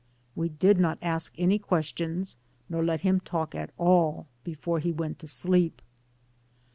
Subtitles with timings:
[0.33, 2.35] We did not ask any questions,
[2.67, 5.79] nor let him talk at all, before he went to sleep.